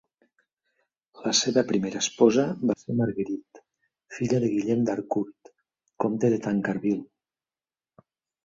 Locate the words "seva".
1.39-1.63